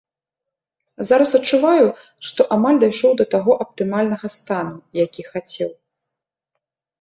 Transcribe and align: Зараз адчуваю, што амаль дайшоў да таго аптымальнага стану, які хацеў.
Зараз 1.09 1.33
адчуваю, 1.39 1.87
што 2.29 2.41
амаль 2.55 2.79
дайшоў 2.85 3.13
да 3.19 3.25
таго 3.35 3.51
аптымальнага 3.67 4.27
стану, 4.37 4.75
які 5.03 5.21
хацеў. 5.31 5.69